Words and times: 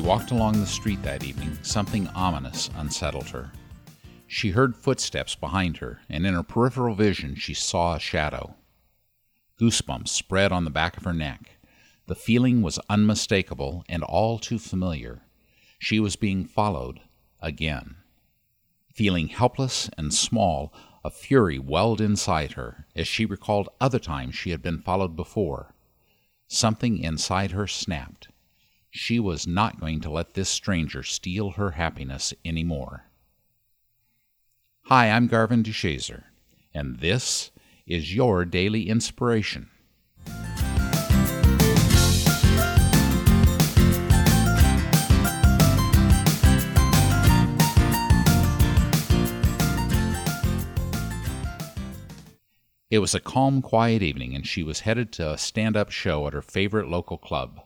walked 0.00 0.30
along 0.30 0.60
the 0.60 0.66
street 0.66 1.02
that 1.02 1.24
evening, 1.24 1.58
something 1.62 2.06
ominous 2.08 2.70
unsettled 2.76 3.28
her. 3.30 3.50
She 4.26 4.50
heard 4.50 4.76
footsteps 4.76 5.34
behind 5.34 5.78
her, 5.78 6.00
and 6.08 6.24
in 6.24 6.34
her 6.34 6.42
peripheral 6.42 6.94
vision 6.94 7.34
she 7.34 7.54
saw 7.54 7.94
a 7.94 8.00
shadow. 8.00 8.54
Goosebumps 9.60 10.08
spread 10.08 10.52
on 10.52 10.64
the 10.64 10.70
back 10.70 10.96
of 10.96 11.04
her 11.04 11.12
neck. 11.12 11.56
The 12.06 12.14
feeling 12.14 12.62
was 12.62 12.78
unmistakable 12.88 13.84
and 13.88 14.02
all 14.02 14.38
too 14.38 14.58
familiar. 14.58 15.22
She 15.78 15.98
was 15.98 16.16
being 16.16 16.44
followed 16.44 17.00
again. 17.40 17.96
Feeling 18.94 19.28
helpless 19.28 19.90
and 19.98 20.14
small, 20.14 20.72
a 21.04 21.10
fury 21.10 21.58
welled 21.58 22.00
inside 22.00 22.52
her 22.52 22.86
as 22.94 23.08
she 23.08 23.26
recalled 23.26 23.68
other 23.80 23.98
times 23.98 24.36
she 24.36 24.50
had 24.50 24.62
been 24.62 24.80
followed 24.80 25.16
before. 25.16 25.74
Something 26.46 26.98
inside 26.98 27.50
her 27.50 27.66
snapped. 27.66 28.28
She 28.96 29.18
was 29.18 29.44
not 29.44 29.80
going 29.80 30.00
to 30.02 30.10
let 30.10 30.34
this 30.34 30.48
stranger 30.48 31.02
steal 31.02 31.50
her 31.50 31.72
happiness 31.72 32.32
any 32.44 32.62
more. 32.62 33.06
Hi, 34.82 35.10
I'm 35.10 35.26
Garvin 35.26 35.64
DeShazer, 35.64 36.22
and 36.72 37.00
this 37.00 37.50
is 37.88 38.14
your 38.14 38.44
daily 38.44 38.88
inspiration. 38.88 39.68
It 52.90 53.00
was 53.00 53.12
a 53.12 53.18
calm, 53.18 53.60
quiet 53.60 54.02
evening, 54.02 54.36
and 54.36 54.46
she 54.46 54.62
was 54.62 54.80
headed 54.80 55.10
to 55.14 55.32
a 55.32 55.38
stand 55.38 55.76
up 55.76 55.90
show 55.90 56.28
at 56.28 56.32
her 56.32 56.40
favorite 56.42 56.88
local 56.88 57.18
club. 57.18 57.60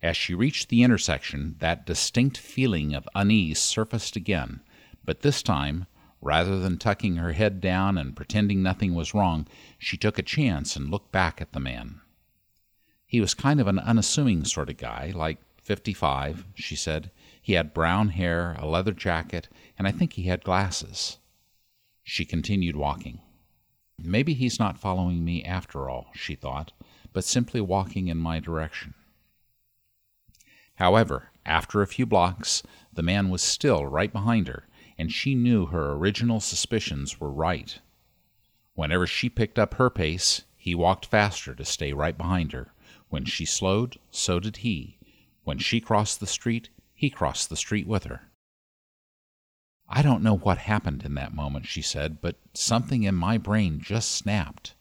As 0.00 0.16
she 0.16 0.34
reached 0.34 0.68
the 0.68 0.82
intersection, 0.82 1.56
that 1.58 1.84
distinct 1.84 2.38
feeling 2.38 2.94
of 2.94 3.08
unease 3.16 3.58
surfaced 3.58 4.14
again, 4.14 4.60
but 5.04 5.22
this 5.22 5.42
time, 5.42 5.86
rather 6.20 6.60
than 6.60 6.78
tucking 6.78 7.16
her 7.16 7.32
head 7.32 7.60
down 7.60 7.98
and 7.98 8.14
pretending 8.14 8.62
nothing 8.62 8.94
was 8.94 9.12
wrong, 9.12 9.48
she 9.76 9.96
took 9.96 10.18
a 10.18 10.22
chance 10.22 10.76
and 10.76 10.90
looked 10.90 11.10
back 11.10 11.40
at 11.40 11.52
the 11.52 11.58
man. 11.58 12.00
He 13.06 13.20
was 13.20 13.34
kind 13.34 13.60
of 13.60 13.66
an 13.66 13.78
unassuming 13.80 14.44
sort 14.44 14.70
of 14.70 14.76
guy, 14.76 15.12
like 15.14 15.38
55, 15.62 16.44
she 16.54 16.76
said. 16.76 17.10
He 17.42 17.54
had 17.54 17.74
brown 17.74 18.10
hair, 18.10 18.54
a 18.58 18.66
leather 18.66 18.92
jacket, 18.92 19.48
and 19.76 19.88
I 19.88 19.90
think 19.90 20.12
he 20.12 20.24
had 20.24 20.44
glasses. 20.44 21.18
She 22.04 22.24
continued 22.24 22.76
walking. 22.76 23.20
Maybe 23.98 24.34
he's 24.34 24.60
not 24.60 24.78
following 24.78 25.24
me 25.24 25.42
after 25.42 25.90
all, 25.90 26.10
she 26.14 26.36
thought, 26.36 26.72
but 27.12 27.24
simply 27.24 27.60
walking 27.60 28.06
in 28.06 28.16
my 28.16 28.38
direction. 28.38 28.94
However, 30.78 31.32
after 31.44 31.82
a 31.82 31.88
few 31.88 32.06
blocks, 32.06 32.62
the 32.92 33.02
man 33.02 33.30
was 33.30 33.42
still 33.42 33.84
right 33.86 34.12
behind 34.12 34.46
her, 34.46 34.68
and 34.96 35.12
she 35.12 35.34
knew 35.34 35.66
her 35.66 35.92
original 35.92 36.38
suspicions 36.38 37.18
were 37.18 37.32
right. 37.32 37.80
Whenever 38.74 39.04
she 39.04 39.28
picked 39.28 39.58
up 39.58 39.74
her 39.74 39.90
pace, 39.90 40.44
he 40.56 40.76
walked 40.76 41.06
faster 41.06 41.52
to 41.56 41.64
stay 41.64 41.92
right 41.92 42.16
behind 42.16 42.52
her. 42.52 42.72
When 43.08 43.24
she 43.24 43.44
slowed, 43.44 43.98
so 44.12 44.38
did 44.38 44.58
he. 44.58 44.98
When 45.42 45.58
she 45.58 45.80
crossed 45.80 46.20
the 46.20 46.28
street, 46.28 46.68
he 46.94 47.10
crossed 47.10 47.50
the 47.50 47.56
street 47.56 47.88
with 47.88 48.04
her. 48.04 48.30
I 49.88 50.02
don't 50.02 50.22
know 50.22 50.36
what 50.36 50.58
happened 50.58 51.02
in 51.04 51.14
that 51.14 51.34
moment, 51.34 51.66
she 51.66 51.82
said, 51.82 52.20
but 52.20 52.36
something 52.54 53.02
in 53.02 53.16
my 53.16 53.36
brain 53.36 53.80
just 53.80 54.12
snapped. 54.12 54.74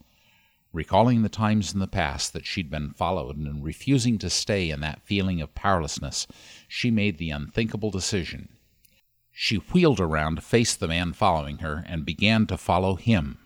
Recalling 0.73 1.23
the 1.23 1.29
times 1.29 1.73
in 1.73 1.79
the 1.79 1.88
past 1.88 2.33
that 2.33 2.45
she'd 2.45 2.69
been 2.69 2.91
followed 2.91 3.38
and 3.38 3.63
refusing 3.63 4.17
to 4.19 4.29
stay 4.29 4.69
in 4.69 4.81
that 4.81 5.01
feeling 5.01 5.41
of 5.41 5.55
powerlessness, 5.55 6.28
she 6.67 6.91
made 6.91 7.17
the 7.17 7.31
unthinkable 7.31 7.89
decision. 7.89 8.50
She 9.31 9.57
wheeled 9.57 10.00
around 10.00 10.35
to 10.35 10.41
face 10.41 10.75
the 10.75 10.88
man 10.88 11.13
following 11.13 11.59
her 11.59 11.83
and 11.88 12.06
began 12.06 12.47
to 12.47 12.57
follow 12.57 12.95
him. 12.95 13.38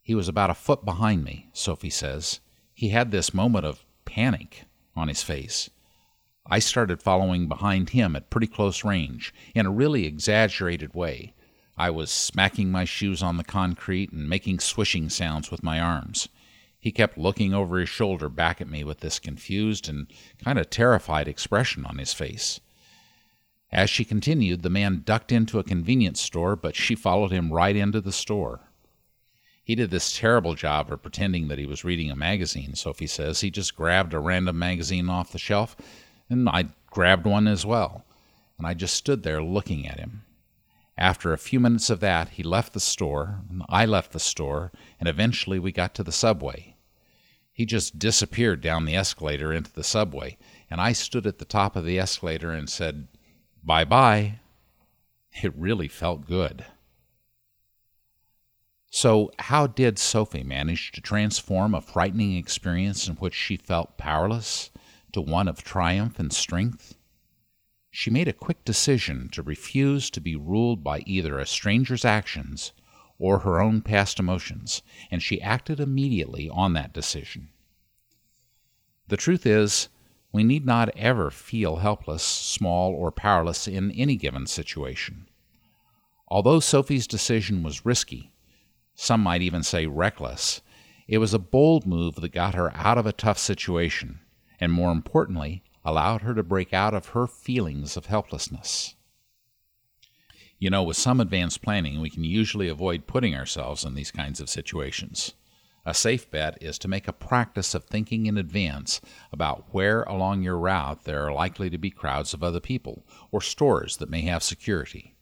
He 0.00 0.14
was 0.14 0.28
about 0.28 0.50
a 0.50 0.54
foot 0.54 0.84
behind 0.84 1.24
me, 1.24 1.48
Sophie 1.52 1.90
says. 1.90 2.40
He 2.74 2.90
had 2.90 3.10
this 3.10 3.34
moment 3.34 3.64
of 3.64 3.84
panic 4.04 4.64
on 4.94 5.08
his 5.08 5.22
face. 5.22 5.70
I 6.46 6.58
started 6.58 7.02
following 7.02 7.48
behind 7.48 7.90
him 7.90 8.14
at 8.14 8.30
pretty 8.30 8.46
close 8.46 8.84
range, 8.84 9.32
in 9.54 9.66
a 9.66 9.70
really 9.70 10.04
exaggerated 10.04 10.94
way. 10.94 11.32
I 11.76 11.90
was 11.90 12.10
smacking 12.10 12.70
my 12.70 12.84
shoes 12.84 13.22
on 13.22 13.36
the 13.36 13.44
concrete 13.44 14.12
and 14.12 14.28
making 14.28 14.60
swishing 14.60 15.08
sounds 15.08 15.50
with 15.50 15.62
my 15.62 15.80
arms. 15.80 16.28
He 16.78 16.92
kept 16.92 17.18
looking 17.18 17.54
over 17.54 17.78
his 17.78 17.88
shoulder 17.88 18.28
back 18.28 18.60
at 18.60 18.68
me 18.68 18.84
with 18.84 19.00
this 19.00 19.18
confused 19.18 19.88
and 19.88 20.06
kind 20.42 20.58
of 20.58 20.70
terrified 20.70 21.26
expression 21.26 21.84
on 21.86 21.98
his 21.98 22.12
face. 22.12 22.60
As 23.72 23.90
she 23.90 24.04
continued, 24.04 24.62
the 24.62 24.70
man 24.70 25.02
ducked 25.04 25.32
into 25.32 25.58
a 25.58 25.64
convenience 25.64 26.20
store, 26.20 26.54
but 26.54 26.76
she 26.76 26.94
followed 26.94 27.32
him 27.32 27.52
right 27.52 27.74
into 27.74 28.00
the 28.00 28.12
store. 28.12 28.60
He 29.64 29.74
did 29.74 29.90
this 29.90 30.16
terrible 30.16 30.54
job 30.54 30.92
of 30.92 31.02
pretending 31.02 31.48
that 31.48 31.58
he 31.58 31.66
was 31.66 31.84
reading 31.84 32.10
a 32.10 32.14
magazine, 32.14 32.74
Sophie 32.74 33.06
says. 33.06 33.40
He 33.40 33.50
just 33.50 33.74
grabbed 33.74 34.12
a 34.12 34.20
random 34.20 34.58
magazine 34.58 35.08
off 35.08 35.32
the 35.32 35.38
shelf, 35.38 35.74
and 36.28 36.48
I 36.48 36.66
grabbed 36.86 37.24
one 37.24 37.48
as 37.48 37.64
well. 37.64 38.04
And 38.58 38.66
I 38.66 38.74
just 38.74 38.94
stood 38.94 39.22
there 39.22 39.42
looking 39.42 39.88
at 39.88 39.98
him. 39.98 40.22
After 40.96 41.32
a 41.32 41.38
few 41.38 41.58
minutes 41.58 41.90
of 41.90 42.00
that, 42.00 42.30
he 42.30 42.42
left 42.42 42.72
the 42.72 42.80
store, 42.80 43.40
and 43.50 43.62
I 43.68 43.84
left 43.84 44.12
the 44.12 44.20
store, 44.20 44.70
and 45.00 45.08
eventually 45.08 45.58
we 45.58 45.72
got 45.72 45.94
to 45.96 46.04
the 46.04 46.12
subway. 46.12 46.76
He 47.52 47.66
just 47.66 47.98
disappeared 47.98 48.60
down 48.60 48.84
the 48.84 48.96
escalator 48.96 49.52
into 49.52 49.72
the 49.72 49.84
subway, 49.84 50.38
and 50.70 50.80
I 50.80 50.92
stood 50.92 51.26
at 51.26 51.38
the 51.38 51.44
top 51.44 51.76
of 51.76 51.84
the 51.84 51.98
escalator 51.98 52.52
and 52.52 52.68
said, 52.68 53.08
Bye 53.62 53.84
bye. 53.84 54.40
It 55.42 55.56
really 55.56 55.88
felt 55.88 56.26
good. 56.26 56.64
So, 58.90 59.32
how 59.40 59.66
did 59.66 59.98
Sophie 59.98 60.44
manage 60.44 60.92
to 60.92 61.00
transform 61.00 61.74
a 61.74 61.80
frightening 61.80 62.36
experience 62.36 63.08
in 63.08 63.16
which 63.16 63.34
she 63.34 63.56
felt 63.56 63.98
powerless 63.98 64.70
to 65.12 65.20
one 65.20 65.48
of 65.48 65.64
triumph 65.64 66.20
and 66.20 66.32
strength? 66.32 66.94
She 67.96 68.10
made 68.10 68.26
a 68.26 68.32
quick 68.32 68.64
decision 68.64 69.28
to 69.28 69.40
refuse 69.40 70.10
to 70.10 70.20
be 70.20 70.34
ruled 70.34 70.82
by 70.82 70.98
either 71.06 71.38
a 71.38 71.46
stranger's 71.46 72.04
actions 72.04 72.72
or 73.20 73.38
her 73.38 73.60
own 73.60 73.80
past 73.80 74.18
emotions, 74.18 74.82
and 75.12 75.22
she 75.22 75.40
acted 75.40 75.78
immediately 75.78 76.50
on 76.50 76.72
that 76.72 76.92
decision. 76.92 77.50
The 79.06 79.16
truth 79.16 79.46
is, 79.46 79.90
we 80.32 80.42
need 80.42 80.66
not 80.66 80.88
ever 80.96 81.30
feel 81.30 81.76
helpless, 81.76 82.24
small, 82.24 82.92
or 82.92 83.12
powerless 83.12 83.68
in 83.68 83.92
any 83.92 84.16
given 84.16 84.48
situation. 84.48 85.28
Although 86.26 86.58
Sophie's 86.58 87.06
decision 87.06 87.62
was 87.62 87.86
risky, 87.86 88.32
some 88.96 89.20
might 89.20 89.40
even 89.40 89.62
say 89.62 89.86
reckless, 89.86 90.62
it 91.06 91.18
was 91.18 91.32
a 91.32 91.38
bold 91.38 91.86
move 91.86 92.16
that 92.16 92.32
got 92.32 92.56
her 92.56 92.76
out 92.76 92.98
of 92.98 93.06
a 93.06 93.12
tough 93.12 93.38
situation, 93.38 94.18
and 94.58 94.72
more 94.72 94.90
importantly, 94.90 95.62
allowed 95.84 96.22
her 96.22 96.34
to 96.34 96.42
break 96.42 96.72
out 96.72 96.94
of 96.94 97.08
her 97.08 97.26
feelings 97.26 97.96
of 97.96 98.06
helplessness. 98.06 98.94
You 100.58 100.70
know, 100.70 100.82
with 100.82 100.96
some 100.96 101.20
advanced 101.20 101.62
planning, 101.62 102.00
we 102.00 102.10
can 102.10 102.24
usually 102.24 102.68
avoid 102.68 103.06
putting 103.06 103.34
ourselves 103.34 103.84
in 103.84 103.94
these 103.94 104.10
kinds 104.10 104.40
of 104.40 104.48
situations. 104.48 105.34
A 105.86 105.92
safe 105.92 106.30
bet 106.30 106.56
is 106.62 106.78
to 106.78 106.88
make 106.88 107.06
a 107.06 107.12
practice 107.12 107.74
of 107.74 107.84
thinking 107.84 108.24
in 108.24 108.38
advance 108.38 109.02
about 109.30 109.74
where 109.74 110.04
along 110.04 110.42
your 110.42 110.56
route 110.56 111.04
there 111.04 111.26
are 111.26 111.32
likely 111.32 111.68
to 111.68 111.76
be 111.76 111.90
crowds 111.90 112.32
of 112.32 112.42
other 112.42 112.60
people 112.60 113.04
or 113.30 113.42
stores 113.42 113.98
that 113.98 114.08
may 114.08 114.22
have 114.22 114.42
security. 114.42 115.14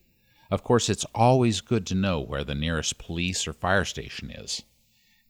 Of 0.52 0.62
course, 0.62 0.88
it's 0.88 1.06
always 1.14 1.60
good 1.60 1.86
to 1.86 1.96
know 1.96 2.20
where 2.20 2.44
the 2.44 2.54
nearest 2.54 2.98
police 2.98 3.48
or 3.48 3.52
fire 3.52 3.84
station 3.84 4.30
is. 4.30 4.62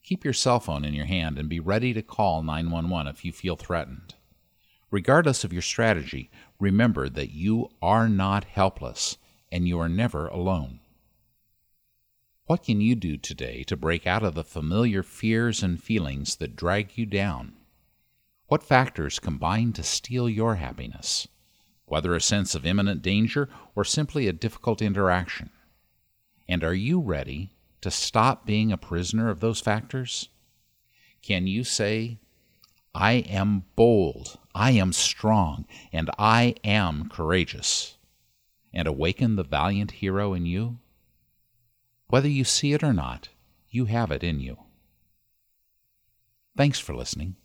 Keep 0.03 0.25
your 0.25 0.35
cell 0.35 0.61
phone 0.61 0.85
in 0.85 0.93
your 0.93 1.07
hand 1.07 1.39
and 1.39 1.49
be 1.49 1.61
ready 1.61 1.95
to 1.95 2.03
call 2.03 2.43
911 2.43 3.07
if 3.07 3.25
you 3.25 3.33
feel 3.33 3.57
threatened. 3.57 4.15
Regardless 4.93 5.43
of 5.43 5.55
your 5.55 5.63
strategy, 5.63 6.31
remember 6.61 7.09
that 7.09 7.33
you 7.33 7.71
are 7.81 8.11
not 8.11 8.45
helpless 8.45 9.17
and 9.51 9.67
you 9.67 9.81
are 9.81 9.89
never 9.89 10.29
alone. 10.29 10.81
What 12.45 12.63
can 12.63 12.83
you 12.83 12.95
do 12.95 13.17
today 13.17 13.65
to 13.65 13.77
break 13.77 14.07
out 14.07 14.23
of 14.23 14.35
the 14.35 14.45
familiar 14.45 15.03
fears 15.03 15.63
and 15.63 15.83
feelings 15.83 16.37
that 16.37 16.57
drag 16.57 16.99
you 16.99 17.07
down? 17.07 17.55
What 18.49 18.63
factors 18.63 19.19
combine 19.19 19.73
to 19.73 19.83
steal 19.83 20.29
your 20.29 20.57
happiness, 20.57 21.27
whether 21.87 22.15
a 22.15 22.21
sense 22.21 22.55
of 22.55 22.67
imminent 22.67 23.01
danger 23.01 23.49
or 23.75 23.87
simply 23.87 24.29
a 24.29 24.33
difficult 24.35 24.83
interaction? 24.83 25.49
And 26.47 26.63
are 26.63 26.75
you 26.75 27.01
ready 27.01 27.55
to 27.81 27.91
stop 27.91 28.45
being 28.45 28.71
a 28.71 28.77
prisoner 28.77 29.31
of 29.31 29.41
those 29.41 29.61
factors? 29.61 30.29
Can 31.23 31.47
you 31.47 31.65
say, 31.65 32.19
I 32.95 33.13
am 33.13 33.65
bold, 33.75 34.39
I 34.55 34.73
am 34.73 34.93
strong, 34.93 35.67
and 35.93 36.11
I 36.19 36.55
am 36.63 37.09
courageous, 37.09 37.97
and 38.73 38.87
awaken 38.87 39.37
the 39.37 39.45
valiant 39.45 39.93
hero 39.93 40.35
in 40.35 40.47
you? 40.47 40.79
Whether 42.09 42.29
you 42.29 42.45
see 42.45 42.75
it 42.75 42.83
or 42.83 42.93
not, 42.93 43.29
you 43.71 43.87
have 43.87 44.11
it 44.11 44.23
in 44.23 44.41
you. 44.41 44.59
Thanks 46.57 46.79
for 46.79 46.95
listening. 46.95 47.37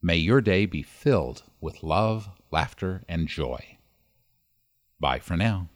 May 0.00 0.16
your 0.16 0.40
day 0.40 0.66
be 0.66 0.82
filled 0.82 1.42
with 1.60 1.82
love, 1.82 2.28
laughter, 2.50 3.02
and 3.08 3.26
joy. 3.26 3.78
Bye 5.00 5.18
for 5.18 5.36
now. 5.36 5.68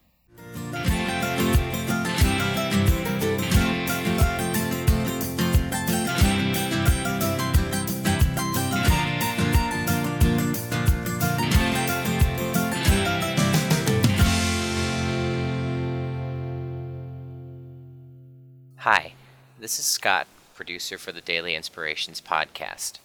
Hi, 18.84 19.14
this 19.58 19.78
is 19.78 19.86
Scott, 19.86 20.26
producer 20.54 20.98
for 20.98 21.10
the 21.10 21.22
Daily 21.22 21.54
Inspirations 21.54 22.20
podcast. 22.20 22.98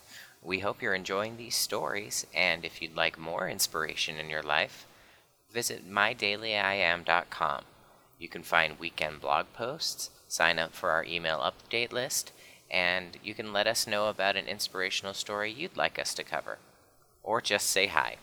We 0.43 0.59
hope 0.59 0.81
you're 0.81 0.93
enjoying 0.93 1.37
these 1.37 1.55
stories, 1.55 2.27
and 2.35 2.65
if 2.65 2.81
you'd 2.81 2.97
like 2.97 3.17
more 3.17 3.47
inspiration 3.47 4.17
in 4.17 4.29
your 4.29 4.43
life, 4.43 4.85
visit 5.49 5.89
mydailyim.com. 5.89 7.63
You 8.19 8.27
can 8.27 8.43
find 8.43 8.77
weekend 8.77 9.21
blog 9.21 9.45
posts, 9.53 10.09
sign 10.27 10.59
up 10.59 10.73
for 10.73 10.89
our 10.89 11.05
email 11.05 11.39
update 11.39 11.93
list, 11.93 12.33
and 12.69 13.17
you 13.23 13.33
can 13.33 13.53
let 13.53 13.65
us 13.65 13.87
know 13.87 14.09
about 14.09 14.35
an 14.35 14.47
inspirational 14.47 15.13
story 15.13 15.49
you'd 15.49 15.77
like 15.77 15.97
us 15.97 16.13
to 16.15 16.25
cover. 16.25 16.57
Or 17.23 17.39
just 17.39 17.67
say 17.67 17.87
hi. 17.87 18.17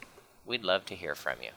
We'd 0.45 0.63
love 0.63 0.85
to 0.85 0.95
hear 0.95 1.15
from 1.15 1.37
you. 1.43 1.53